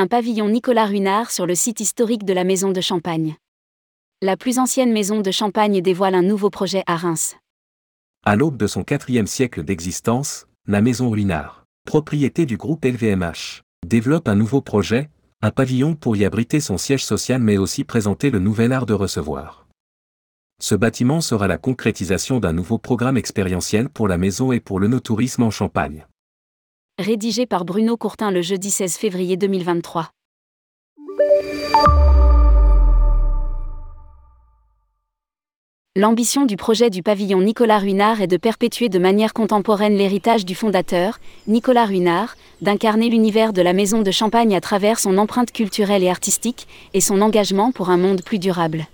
Un 0.00 0.06
pavillon 0.06 0.48
Nicolas 0.48 0.86
Ruinard 0.86 1.32
sur 1.32 1.44
le 1.44 1.56
site 1.56 1.80
historique 1.80 2.24
de 2.24 2.32
la 2.32 2.44
maison 2.44 2.70
de 2.70 2.80
Champagne. 2.80 3.34
La 4.22 4.36
plus 4.36 4.60
ancienne 4.60 4.92
maison 4.92 5.22
de 5.22 5.32
Champagne 5.32 5.80
dévoile 5.80 6.14
un 6.14 6.22
nouveau 6.22 6.50
projet 6.50 6.84
à 6.86 6.96
Reims. 6.96 7.34
À 8.24 8.36
l'aube 8.36 8.56
de 8.56 8.68
son 8.68 8.84
quatrième 8.84 9.26
siècle 9.26 9.64
d'existence, 9.64 10.46
la 10.68 10.82
maison 10.82 11.10
Ruinard, 11.10 11.64
propriété 11.84 12.46
du 12.46 12.56
groupe 12.56 12.84
LVMH, 12.84 13.64
développe 13.84 14.28
un 14.28 14.36
nouveau 14.36 14.60
projet, 14.60 15.10
un 15.42 15.50
pavillon 15.50 15.96
pour 15.96 16.16
y 16.16 16.24
abriter 16.24 16.60
son 16.60 16.78
siège 16.78 17.04
social 17.04 17.42
mais 17.42 17.58
aussi 17.58 17.82
présenter 17.82 18.30
le 18.30 18.38
nouvel 18.38 18.72
art 18.72 18.86
de 18.86 18.94
recevoir. 18.94 19.66
Ce 20.62 20.76
bâtiment 20.76 21.20
sera 21.20 21.48
la 21.48 21.58
concrétisation 21.58 22.38
d'un 22.38 22.52
nouveau 22.52 22.78
programme 22.78 23.16
expérientiel 23.16 23.88
pour 23.88 24.06
la 24.06 24.16
maison 24.16 24.52
et 24.52 24.60
pour 24.60 24.78
le 24.78 24.86
no-tourisme 24.86 25.42
en 25.42 25.50
Champagne. 25.50 26.06
Rédigé 27.00 27.46
par 27.46 27.64
Bruno 27.64 27.96
Courtin 27.96 28.32
le 28.32 28.42
jeudi 28.42 28.72
16 28.72 28.96
février 28.96 29.36
2023. 29.36 30.10
L'ambition 35.94 36.44
du 36.44 36.56
projet 36.56 36.90
du 36.90 37.04
pavillon 37.04 37.40
Nicolas 37.40 37.78
Ruinard 37.78 38.20
est 38.20 38.26
de 38.26 38.36
perpétuer 38.36 38.88
de 38.88 38.98
manière 38.98 39.32
contemporaine 39.32 39.96
l'héritage 39.96 40.44
du 40.44 40.56
fondateur, 40.56 41.20
Nicolas 41.46 41.84
Ruinard, 41.84 42.34
d'incarner 42.62 43.08
l'univers 43.08 43.52
de 43.52 43.62
la 43.62 43.74
maison 43.74 44.02
de 44.02 44.10
Champagne 44.10 44.56
à 44.56 44.60
travers 44.60 44.98
son 44.98 45.18
empreinte 45.18 45.52
culturelle 45.52 46.02
et 46.02 46.10
artistique, 46.10 46.66
et 46.94 47.00
son 47.00 47.20
engagement 47.20 47.70
pour 47.70 47.90
un 47.90 47.96
monde 47.96 48.22
plus 48.24 48.40
durable. 48.40 48.88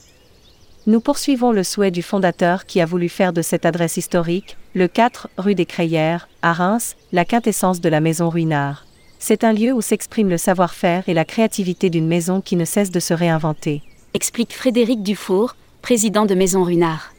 Nous 0.87 1.01
poursuivons 1.01 1.51
le 1.51 1.63
souhait 1.63 1.91
du 1.91 2.03
fondateur 2.03 2.67
qui 2.67 2.83
a 2.83 2.85
voulu 2.85 3.09
faire 3.09 3.33
de 3.33 3.41
cette 3.41 3.65
adresse 3.65 3.97
historique, 3.97 4.59
le 4.75 4.87
4 4.87 5.31
rue 5.39 5.55
des 5.55 5.65
Crayères, 5.65 6.29
à 6.43 6.53
Reims, 6.53 6.95
la 7.11 7.25
quintessence 7.25 7.81
de 7.81 7.89
la 7.89 8.01
maison 8.01 8.29
Ruinard. 8.29 8.85
C'est 9.19 9.45
un 9.45 9.55
lieu 9.55 9.73
où 9.73 9.81
s'exprime 9.81 10.29
le 10.29 10.37
savoir-faire 10.37 11.09
et 11.09 11.15
la 11.15 11.25
créativité 11.25 11.89
d'une 11.89 12.07
maison 12.07 12.43
qui 12.43 12.57
ne 12.57 12.67
cesse 12.67 12.91
de 12.91 13.01
se 13.01 13.15
réinventer. 13.15 13.81
Explique 14.13 14.53
Frédéric 14.53 15.03
Dufour, 15.03 15.57
président 15.81 16.27
de 16.27 16.35
Maison 16.35 16.63
Ruinard. 16.63 17.15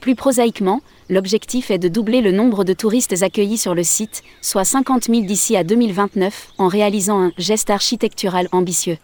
Plus 0.00 0.14
prosaïquement, 0.14 0.80
l'objectif 1.10 1.72
est 1.72 1.78
de 1.78 1.88
doubler 1.88 2.20
le 2.20 2.30
nombre 2.30 2.62
de 2.62 2.72
touristes 2.72 3.20
accueillis 3.24 3.58
sur 3.58 3.74
le 3.74 3.82
site, 3.82 4.22
soit 4.40 4.64
50 4.64 5.06
000 5.06 5.22
d'ici 5.22 5.56
à 5.56 5.64
2029, 5.64 6.52
en 6.58 6.68
réalisant 6.68 7.20
un 7.20 7.32
geste 7.36 7.70
architectural 7.70 8.46
ambitieux. 8.52 8.98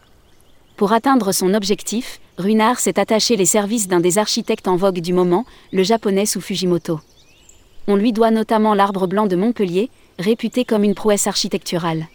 Pour 0.77 0.93
atteindre 0.93 1.33
son 1.33 1.55
objectif, 1.55 2.21
Ruinard 2.39 2.81
s'est 2.81 2.99
attaché 2.99 3.37
les 3.37 3.47
services 3.47 3.89
d'un 3.89 4.01
des 4.01 4.19
architectes 4.19 4.69
en 4.69 4.77
vogue 4.77 5.01
du 5.01 5.13
moment, 5.13 5.45
le 5.71 5.83
japonais 5.83 6.27
Su 6.27 6.41
Fujimoto. 6.41 7.01
On 7.87 7.97
lui 7.97 8.13
doit 8.13 8.31
notamment 8.31 8.75
l'arbre 8.75 9.07
blanc 9.07 9.27
de 9.27 9.37
Montpellier, 9.37 9.91
réputé 10.19 10.65
comme 10.65 10.85
une 10.85 10.95
prouesse 10.95 11.27
architecturale. 11.27 12.07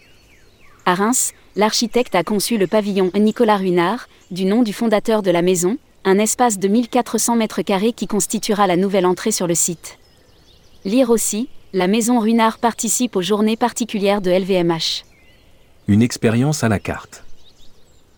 À 0.86 0.96
Reims, 0.96 1.34
l'architecte 1.56 2.16
a 2.16 2.24
conçu 2.24 2.58
le 2.58 2.68
pavillon 2.68 3.12
Nicolas 3.16 3.58
Ruinard, 3.58 4.08
du 4.32 4.46
nom 4.46 4.64
du 4.64 4.74
fondateur 4.74 5.22
de 5.22 5.32
la 5.32 5.42
maison, 5.42 5.78
un 6.04 6.18
espace 6.18 6.58
de 6.58 6.68
1400 6.68 7.36
mètres 7.36 7.62
carrés 7.62 7.94
qui 7.94 8.08
constituera 8.08 8.66
la 8.66 8.78
nouvelle 8.78 9.06
entrée 9.06 9.32
sur 9.32 9.46
le 9.46 9.56
site. 9.56 10.00
Lire 10.84 11.10
aussi, 11.10 11.50
la 11.74 11.88
maison 11.88 12.20
Ruinard 12.20 12.58
participe 12.58 13.16
aux 13.16 13.22
journées 13.22 13.58
particulières 13.58 14.22
de 14.22 14.32
LVMH. 14.32 15.04
Une 15.88 16.02
expérience 16.02 16.64
à 16.64 16.70
la 16.70 16.80
carte 16.80 17.27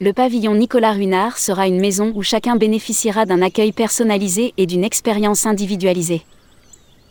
le 0.01 0.13
pavillon 0.13 0.55
Nicolas 0.55 0.93
Ruinard 0.93 1.37
sera 1.37 1.67
une 1.67 1.81
maison 1.81 2.13
où 2.15 2.23
chacun 2.23 2.55
bénéficiera 2.55 3.25
d'un 3.25 3.41
accueil 3.41 3.73
personnalisé 3.73 4.53
et 4.55 4.65
d'une 4.65 4.85
expérience 4.85 5.45
individualisée. 5.45 6.21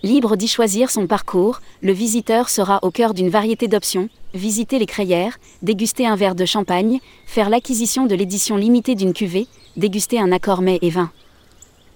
Libre 0.02 0.36
d'y 0.36 0.48
choisir 0.48 0.90
son 0.90 1.06
parcours, 1.06 1.60
le 1.82 1.92
visiteur 1.92 2.48
sera 2.48 2.78
au 2.80 2.90
cœur 2.90 3.12
d'une 3.12 3.28
variété 3.28 3.68
d'options, 3.68 4.08
visiter 4.32 4.78
les 4.78 4.86
crayères, 4.86 5.38
déguster 5.60 6.06
un 6.06 6.16
verre 6.16 6.34
de 6.34 6.46
champagne, 6.46 7.00
faire 7.26 7.50
l'acquisition 7.50 8.06
de 8.06 8.14
l'édition 8.14 8.56
limitée 8.56 8.94
d'une 8.94 9.12
cuvée, 9.12 9.48
déguster 9.76 10.18
un 10.18 10.32
accord 10.32 10.62
mets 10.62 10.78
et 10.80 10.90
vin. 10.90 11.10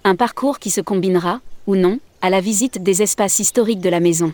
Un 0.03 0.15
parcours 0.15 0.59
qui 0.59 0.69
se 0.69 0.81
combinera, 0.81 1.39
ou 1.65 1.75
non, 1.75 1.97
à 2.21 2.29
la 2.29 2.39
visite 2.39 2.83
des 2.83 3.01
espaces 3.01 3.39
historiques 3.39 3.81
de 3.81 3.89
la 3.89 3.99
maison. 3.99 4.31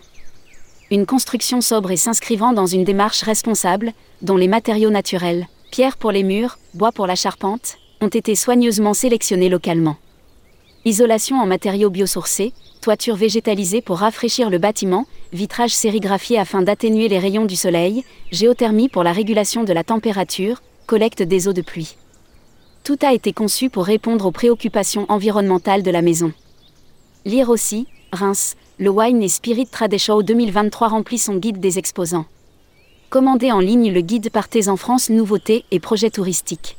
Une 0.92 1.06
construction 1.06 1.62
sobre 1.62 1.92
et 1.92 1.98
s'inscrivant 1.98 2.52
dans 2.52 2.66
une 2.66 2.84
démarche 2.84 3.22
responsable, 3.22 3.94
dont 4.22 4.36
les 4.36 4.48
matériaux 4.50 4.90
naturels, 4.90 5.48
pierre 5.70 5.98
pour 5.98 6.12
les 6.12 6.24
murs, 6.24 6.58
bois 6.74 6.92
pour 6.92 7.08
la 7.08 7.16
charpente, 7.16 7.78
ont 8.02 8.08
été 8.08 8.36
soigneusement 8.36 8.94
sélectionnés 8.94 9.50
localement. 9.50 9.98
Isolation 10.86 11.38
en 11.40 11.46
matériaux 11.46 11.90
biosourcés, 11.90 12.54
toiture 12.82 13.16
végétalisée 13.16 13.82
pour 13.82 13.98
rafraîchir 13.98 14.50
le 14.50 14.58
bâtiment, 14.58 15.06
vitrage 15.34 15.74
sérigraphié 15.74 16.40
afin 16.40 16.62
d'atténuer 16.62 17.08
les 17.08 17.20
rayons 17.20 17.46
du 17.46 17.56
soleil, 17.56 18.04
géothermie 18.32 18.90
pour 18.90 19.04
la 19.04 19.12
régulation 19.12 19.64
de 19.64 19.74
la 19.74 19.84
température, 19.84 20.62
collecte 20.88 21.22
des 21.22 21.48
eaux 21.48 21.54
de 21.54 21.62
pluie. 21.62 21.98
Tout 22.84 22.98
a 23.02 23.14
été 23.14 23.34
conçu 23.34 23.70
pour 23.70 23.86
répondre 23.86 24.26
aux 24.26 24.32
préoccupations 24.32 25.06
environnementales 25.10 25.84
de 25.84 25.92
la 25.92 26.02
maison. 26.02 26.32
Lire 27.26 27.50
aussi, 27.50 27.88
Reims, 28.14 28.56
le 28.80 28.90
Wine 28.90 29.22
et 29.22 29.28
Spirit 29.28 29.68
Trade 29.68 29.98
Show 29.98 30.24
2023 30.24 30.88
remplit 30.88 31.18
son 31.18 31.36
guide 31.36 31.60
des 31.60 31.78
exposants. 31.78 32.26
Commandez 33.10 33.52
en 33.52 33.60
ligne 33.60 33.92
le 33.92 34.02
guide 34.02 34.30
Partez 34.30 34.68
en 34.68 34.78
France 34.78 35.10
Nouveautés 35.10 35.66
et 35.72 35.80
projets 35.80 36.12
touristiques. 36.12 36.79